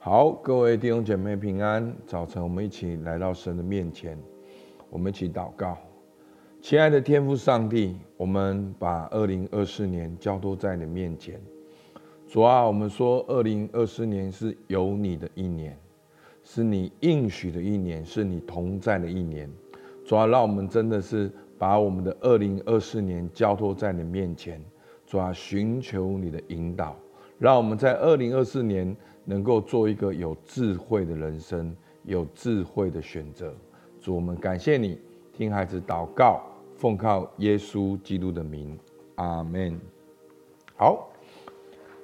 [0.00, 1.92] 好，各位弟兄姐妹平安。
[2.06, 4.16] 早晨，我们一起来到神的面前，
[4.90, 5.76] 我们一起祷告。
[6.62, 11.40] 亲爱的天父上帝，我们把二零二四年交托在你面前。
[12.28, 15.76] 主啊，我们说二零二四年是有你的一年，
[16.44, 19.50] 是你应许的一年，是你同在的一年。
[20.06, 21.28] 主啊，让我们真的是
[21.58, 24.64] 把我们的二零二四年交托在你面前。
[25.04, 26.94] 主啊，寻求你的引导，
[27.38, 31.74] 让我们在二零二四年能够做一个有智慧的人生，
[32.04, 33.54] 有智慧的选择。
[34.00, 34.98] 主，我们感谢你，
[35.32, 36.42] 听孩子祷告，
[36.76, 38.78] 奉靠耶稣基督的名，
[39.16, 39.78] 阿门。
[40.76, 41.10] 好，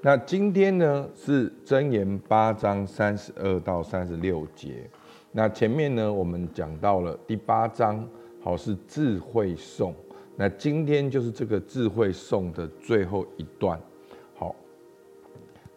[0.01, 4.89] 那今天呢是箴言八章三十二到三十六节。
[5.33, 8.09] 那前面呢我们讲到了第八章，
[8.41, 9.95] 好是智慧颂。
[10.37, 13.81] 那今天就是这个智慧颂的最后一段，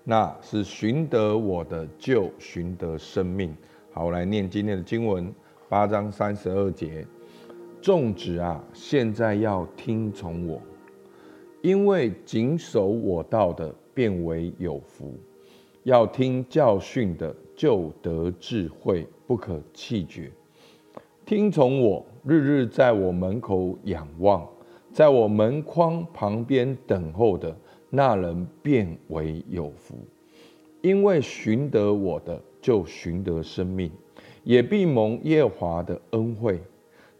[0.09, 3.53] 那是寻得我的就寻得生命。
[3.91, 5.29] 好，我来念今天的经文，
[5.67, 7.05] 八章三十二节，
[7.81, 10.61] 众子啊，现在要听从我，
[11.61, 15.07] 因为谨守我道的，变为有福；
[15.83, 20.31] 要听教训的，就得智慧，不可弃绝。
[21.25, 24.47] 听从我，日日在我门口仰望，
[24.93, 27.53] 在我门框旁边等候的
[27.89, 29.95] 那人，便为有福。
[30.81, 33.91] 因为寻得我的，就寻得生命，
[34.43, 36.61] 也必蒙耶和华的恩惠。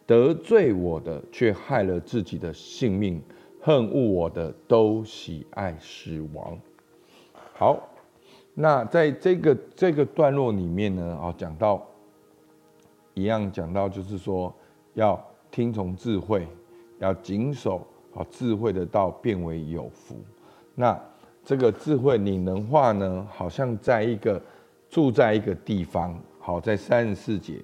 [0.06, 3.20] 得罪我的，却害了自己的性命；
[3.60, 6.58] 恨恶我的，都喜爱死亡。
[7.54, 7.90] 好，
[8.54, 11.86] 那在这个这个段落里面呢，啊，讲到。
[13.14, 14.54] 一样讲到，就是说
[14.94, 16.48] 要听从智慧，
[17.00, 17.82] 要谨守
[18.14, 20.16] 好智慧的道，变为有福。
[20.80, 20.96] 那
[21.44, 24.40] 这个智慧拟人化呢，好像在一个
[24.88, 26.16] 住在一个地方。
[26.40, 27.60] 好，在三十四节，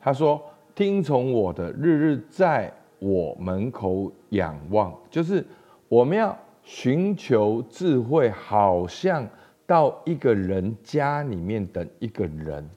[0.00, 0.42] 他说
[0.74, 5.46] ：“听从我的，日日在我门口仰望。”就是
[5.88, 9.24] 我们要寻求智慧，好像
[9.64, 12.68] 到一个人家里面等一个人。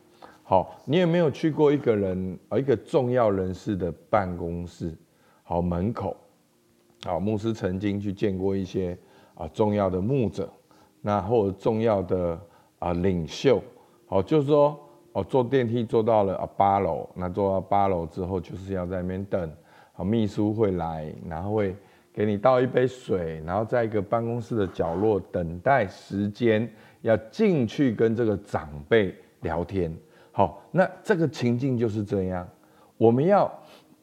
[0.44, 4.96] 好，你有没有去过一个人啊，一个重要人士的办公室？
[5.42, 6.16] 好，门口，
[7.06, 8.96] 好，牧师曾经去见过一些
[9.40, 10.48] 啊重要的牧者，
[11.02, 12.40] 那或者重要的
[12.78, 13.64] 啊领袖。
[14.06, 14.78] 好，就是说
[15.14, 19.52] 哦，坐电梯坐到了啊八楼，那坐到八楼之后，就是要在那边等，
[19.94, 21.76] 好，秘书会来，然后会
[22.12, 26.70] 给你倒一杯水，然后在一个办公室的角落等待时间，
[27.02, 29.96] 要进去跟这个长辈聊天。
[30.32, 32.48] 好，那这个情境就是这样，
[32.98, 33.52] 我们要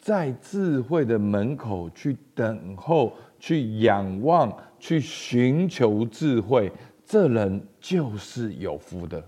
[0.01, 3.13] 在智慧的门口去等候，
[3.47, 6.73] 去仰望，去寻求智慧，
[7.05, 9.25] 这人就是有福的。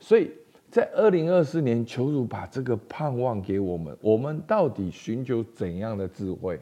[0.00, 0.28] 所以
[0.68, 3.96] 在二零二四年，求主把这个盼望给我们。
[4.00, 6.58] 我们到底寻求怎样的智慧？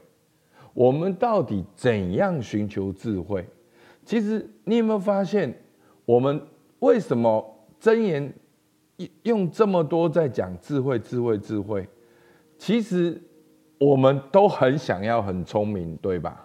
[0.75, 3.43] 我们到底怎样寻求智慧？
[4.05, 5.59] 其实你有没有发现，
[6.05, 6.39] 我们
[6.81, 7.43] 为什么
[7.81, 8.35] 箴言？
[9.23, 11.89] 用这么多在讲智慧，智慧，智慧，
[12.59, 13.19] 其实
[13.79, 16.45] 我们都很想要很聪明，对吧？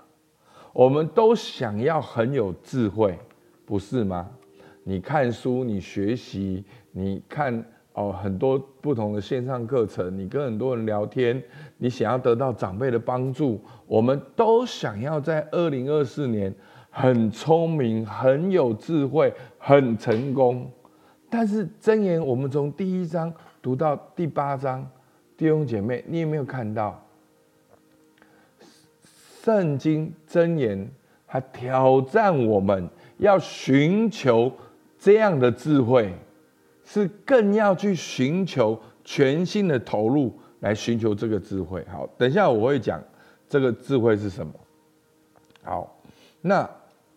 [0.74, 3.18] 我们都想要很有智慧，
[3.64, 4.30] 不是吗？
[4.84, 7.64] 你看书，你学习，你看
[7.94, 11.42] 哦很多不同的线上课程，你跟很多人聊天，
[11.78, 16.54] 你想要得到长辈的帮助，我们都想要在二零二四年
[16.90, 20.70] 很聪明、很有智慧、很成功。
[21.30, 23.32] 但是箴言，我们从第一章
[23.62, 24.86] 读到第八章，
[25.38, 27.00] 弟兄姐妹，你有没有看到？
[29.44, 30.90] 圣经箴言
[31.26, 32.88] 还挑战我们
[33.18, 34.50] 要寻求
[34.98, 36.14] 这样的智慧，
[36.86, 41.86] 是更要去寻求全新的投入来寻求这个智慧。
[41.92, 43.04] 好，等一下我会讲
[43.50, 44.54] 这个智慧是什么。
[45.62, 45.94] 好，
[46.40, 46.70] 那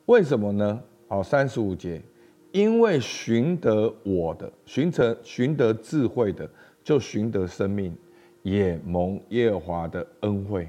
[0.06, 0.80] 为什么呢？
[1.06, 2.02] 好，三十五节。
[2.50, 6.48] 因为寻得我的，寻成寻得智慧的，
[6.82, 7.94] 就寻得生命，
[8.42, 10.66] 也蒙耶和华的恩惠。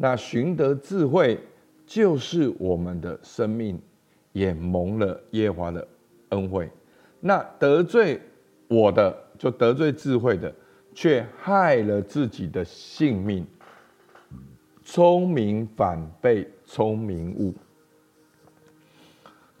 [0.00, 1.38] 那寻得智慧，
[1.84, 3.78] 就是我们的生命，
[4.32, 5.86] 也蒙了耶华的
[6.28, 6.70] 恩惠。
[7.20, 8.20] 那得罪
[8.68, 10.54] 我的，就得罪智慧的，
[10.94, 13.44] 却害了自己的性命。
[14.84, 17.52] 聪明反被聪明误。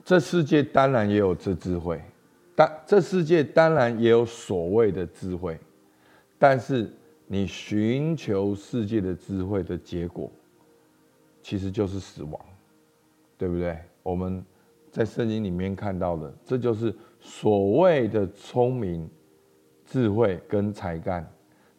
[0.04, 2.00] 这世界当然也有这智慧，
[2.54, 5.58] 但这世界当然也有所谓的智慧，
[6.38, 6.90] 但是
[7.30, 10.32] 你寻求世界的智慧的结果，
[11.42, 12.40] 其实就是死亡，
[13.36, 13.78] 对不对？
[14.02, 14.42] 我们
[14.90, 19.06] 在圣经里面看到的，这就是所谓的聪明
[19.84, 21.30] 智慧跟才干，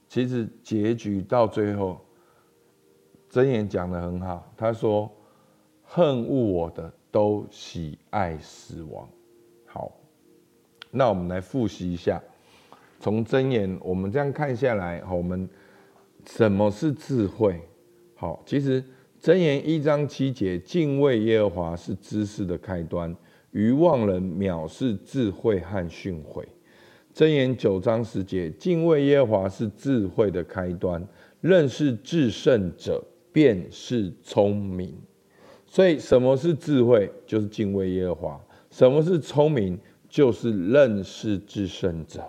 [0.08, 2.00] 其实结局到最后，
[3.32, 5.12] 箴言讲得很好，他说
[5.84, 9.10] ：“恨恶我的都喜爱死亡。”
[9.66, 9.92] 好，
[10.92, 12.22] 那我们来复习一下，
[13.00, 15.50] 从箴言我们这样看下来，我们
[16.26, 17.60] 什么是智慧？
[18.16, 18.84] 好，其实
[19.22, 23.16] 箴言一章七节，敬畏耶和华是知识的开端，
[23.52, 26.44] 愚妄人藐视智慧和训诲。
[27.14, 31.06] 箴言九章十节，敬畏耶和华是智慧的开端，
[31.42, 34.94] 认识至圣者便是聪明。
[35.66, 37.10] 所以，什么是智慧？
[37.26, 38.42] 就是敬畏耶和华。
[38.72, 39.80] 什么是聪明？
[40.10, 42.24] 就是认识至圣者。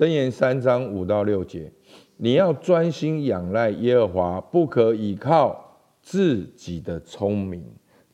[0.00, 1.70] 箴言三章五到六节，
[2.16, 7.62] 你要专心仰赖耶和华，不可倚靠自己的聪明，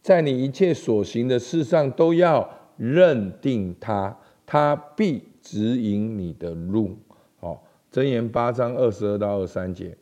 [0.03, 5.23] 在你一切所行的事上都要认定他，他必。
[5.41, 6.99] 指引你的路，
[7.38, 7.62] 好。
[7.93, 9.97] 箴言八章二十二到二三节，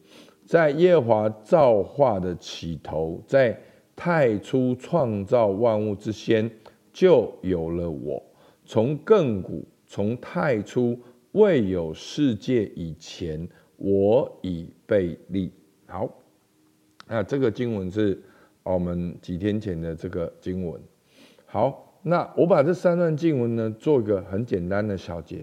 [0.47, 3.61] 在耶和华造化的起头，在
[3.95, 6.51] 太初创造万物之先，
[6.95, 8.23] 就有了我。
[8.65, 10.99] 从亘古，从太初
[11.35, 15.53] 未有世界以前，我已被立。
[15.87, 16.11] 好，
[17.07, 18.21] 那这个经文是
[18.65, 20.83] 我们几天前的这个经文。
[21.47, 21.83] 好。
[22.07, 25.43] 那我把这三段经文呢，做一个很简单的小结。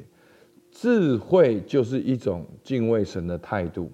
[0.69, 3.91] 智慧就是一种敬畏神的态度。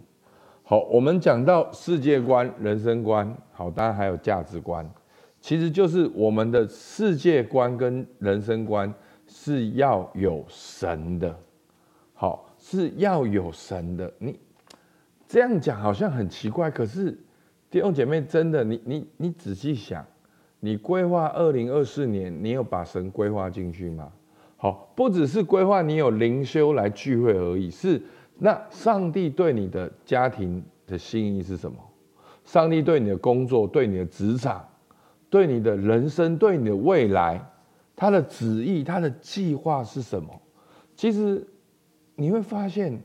[0.63, 4.85] 好，我们讲到世界观、人生观，好，当然还有价值观，
[5.39, 8.93] 其实就是我们的世界观跟人生观
[9.25, 11.33] 是要有神的。
[12.19, 14.11] 好，是要有神的。
[14.17, 14.39] 你
[15.27, 17.15] 这样讲好像很奇怪，可是
[17.69, 20.03] 弟兄姐妹，真的，你你你仔细想。
[20.59, 24.11] 你规划二零二四年，你有把神规划进去吗？
[24.57, 27.69] 好，不只是规划，你有灵修来聚会而已。
[27.69, 28.01] 是，
[28.39, 31.77] 那上帝对你的家庭的心意是什么？
[32.43, 34.67] 上帝对你的工作、对你的职场、
[35.29, 37.39] 对你的人生、对你的未来，
[37.95, 40.41] 他的旨意、他的计划是什么？
[40.95, 41.45] 其实
[42.17, 43.01] 你会发现，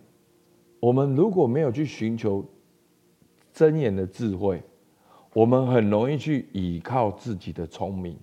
[0.81, 2.45] 我们如果没有去寻求
[3.53, 4.61] 真言的智慧。
[5.35, 8.15] 我们很容易去依靠自己的聪明，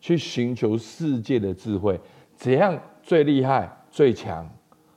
[0.00, 2.00] 去寻求世界的智慧，
[2.34, 4.50] 怎样最厉害、最强，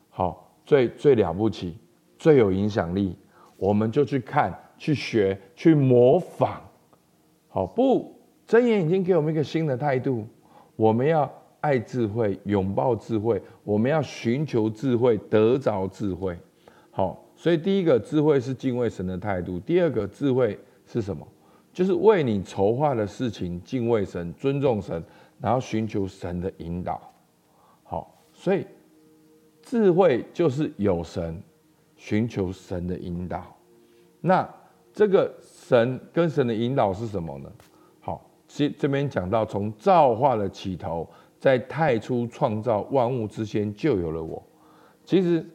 [0.09, 1.77] 好，最最了不起、
[2.17, 3.15] 最有影响力，
[3.55, 6.59] 我们就去看、去学、去模仿。
[7.49, 10.25] 好，不，真言已经给我们一个新的态度，
[10.75, 11.31] 我们要
[11.63, 16.37] 爱智慧、拥抱智慧，我们要寻求智慧、得着智慧。
[16.91, 21.25] 好，所以第一个智慧是敬畏神的态度，第二个智慧是什么？
[21.71, 25.01] 就是为你筹划的事情，敬畏神、尊重神，
[25.39, 27.01] 然后寻求神的引导。
[27.83, 28.67] 好，所以
[29.61, 31.41] 智慧就是有神，
[31.95, 33.55] 寻求神的引导。
[34.19, 34.47] 那
[34.91, 37.49] 这个神跟神的引导是什么呢？
[38.01, 41.09] 好，其实这边讲到，从造化的起头，
[41.43, 44.41] 在太初创造万物之先，就有了我。
[45.03, 45.45] 其实，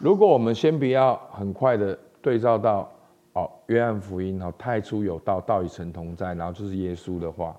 [0.00, 2.90] 如果我们先不要很快的对照到。
[3.34, 7.56] 哦，约翰福音，好，太初有道，道与神同在，然后就是耶稣的话。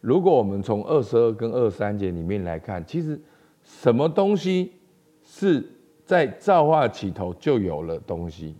[0.00, 3.20] 如果我们从二十二跟二十三节里面来看，其实
[3.62, 4.72] 什么东西
[5.22, 5.64] 是
[6.04, 8.56] 在造化起头就有了东西，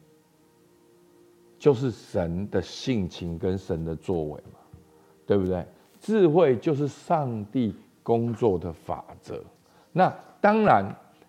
[1.58, 4.60] 就是神的性情跟神的作为嘛，
[5.26, 5.66] 对不对？
[5.98, 7.74] 智慧就是上帝
[8.10, 9.40] 工作的法则。
[9.92, 10.84] 那当然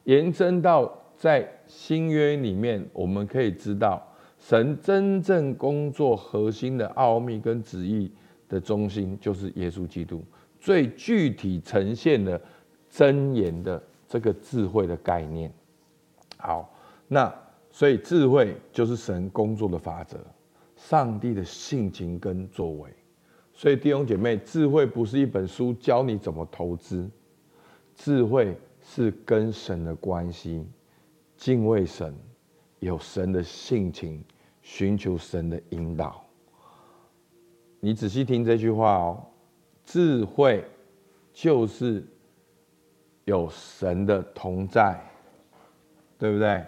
[0.05, 4.01] 延伸到在新约里面，我们可以知道。
[4.39, 8.11] 神真正工作核心的奥秘跟旨意
[8.49, 10.23] 的中心，就是耶稣基督，
[10.59, 12.41] 最具体呈现的
[12.89, 15.53] 真言的这个智慧的概念。
[16.37, 16.73] 好，
[17.07, 17.31] 那
[17.69, 20.17] 所以智慧就是神工作的法则，
[20.75, 22.89] 上帝的性情跟作为。
[23.53, 27.09] 所以弟兄姐妹，智慧不是一本书教你怎么投资，
[27.95, 30.65] 智慧是跟神的关系，
[31.37, 32.15] 敬畏神。
[32.79, 34.23] 有神的性情，
[34.63, 36.25] 寻求神的引导。
[37.79, 39.23] 你仔细听这句话哦，
[39.85, 40.65] 智慧
[41.31, 42.03] 就是
[43.25, 44.99] 有神的同在，
[46.17, 46.65] 对不对？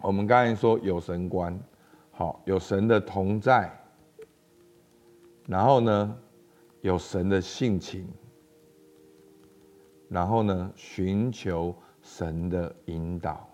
[0.00, 1.56] 我们刚才说有神观，
[2.10, 3.72] 好，有神的同在，
[5.46, 6.18] 然后呢，
[6.80, 8.08] 有神的性情，
[10.08, 13.48] 然后呢，寻求神的引导。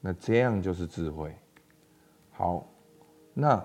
[0.00, 1.34] 那这样就是智慧。
[2.30, 2.66] 好，
[3.34, 3.64] 那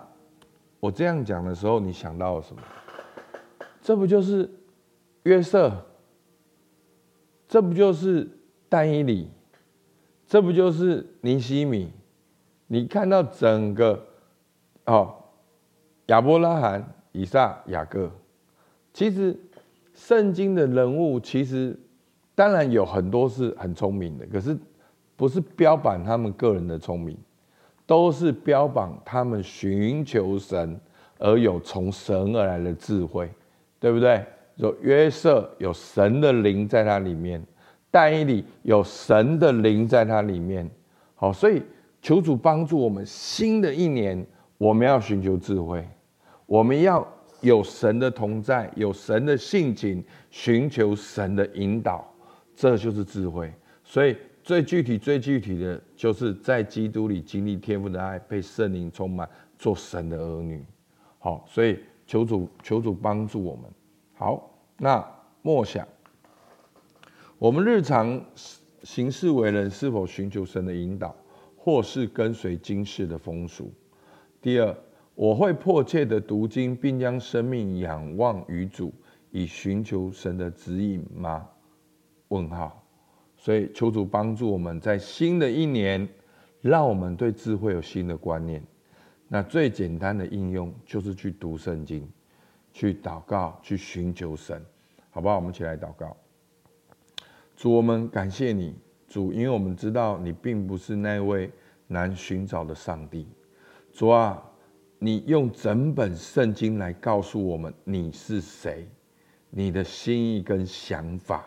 [0.80, 2.62] 我这样讲的时候，你想到了什么？
[3.82, 4.50] 这不就是
[5.24, 5.86] 约瑟？
[7.48, 8.28] 这不就是
[8.68, 9.30] 但以理？
[10.26, 11.92] 这不就是尼西米？
[12.66, 14.08] 你看到整个
[14.86, 15.16] 哦，
[16.08, 18.12] 亚伯拉罕、以撒、雅各，
[18.94, 19.40] 其实
[19.94, 21.80] 圣经的人物其实
[22.36, 24.58] 当然有很多是很聪明的，可是
[25.16, 27.18] 不是标榜他们个人的聪明，
[27.86, 30.78] 都是标榜他们寻求神
[31.20, 33.30] 而有从神而来的智慧，
[33.80, 34.26] 对不对？
[34.56, 37.44] 有约瑟有神的灵在他里面，
[37.90, 40.70] 但以理有神的灵在他里面。
[41.16, 41.62] 好，所以
[42.02, 44.26] 求主帮助我们，新的一年
[44.58, 45.88] 我们要寻求智慧，
[46.54, 47.04] 我们要
[47.42, 52.08] 有神的同在，有神的性情，寻求神的引导，
[52.56, 53.52] 这就是智慧。
[53.84, 60.64] 所以最具体、最具体的就是在基督里经历天父的爱，被圣灵充满，做神的儿女。
[61.18, 63.64] 好，所以求主求主帮助我们。
[64.14, 65.04] 好，那
[65.42, 65.88] 默想，
[67.40, 68.24] 我们日常
[68.84, 71.16] 行事为人是否寻求神的引导，
[71.58, 73.74] 或是跟随今世的风俗？
[74.40, 74.78] 第二，
[75.16, 78.94] 我会迫切的读经，并将生命仰望于主，
[79.32, 81.48] 以寻求神的指引吗？
[82.30, 82.84] 问号。
[83.38, 86.08] 所以求主帮助我们在新的一年，
[86.62, 88.64] 让我们对智慧有新的观念。
[89.28, 92.08] 那最简单的应用就是去读圣经。
[92.76, 94.60] 去祷告，去寻求神，
[95.12, 95.36] 好不好？
[95.36, 96.18] 我们一起来祷告。
[97.56, 98.74] 主，我们感谢你，
[99.08, 101.52] 主，因为我们知道你并不是那位
[101.86, 103.28] 难寻找的上帝。
[103.92, 104.44] 主啊，
[105.04, 108.88] 你用整本圣经来告诉我们你是谁，
[109.50, 111.46] 你的心意跟想法。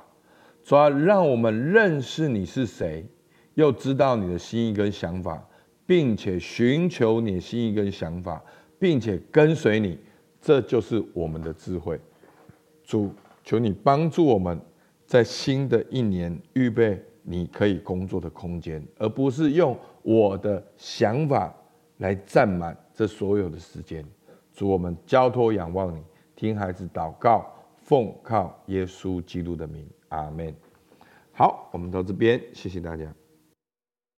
[0.62, 3.06] 主要，让我们认识你是谁，
[3.54, 5.42] 又知道你的心意跟想法，
[5.86, 8.44] 并且寻求你心意跟想法，
[8.78, 9.98] 并且跟随你。
[10.38, 11.98] 这就是我们的智慧，
[12.84, 13.10] 主，
[13.42, 14.60] 求你帮助我们，
[15.06, 21.54] 在新的一年预备你可以工作的空间，而不是用我的想法
[21.98, 24.04] 来占满这所有的时间。
[24.52, 26.02] 主，我们交托仰望你，
[26.34, 30.54] 听孩子祷告，奉靠耶稣基督的名，阿门。
[31.32, 33.04] 好，我们到这边，谢谢大家。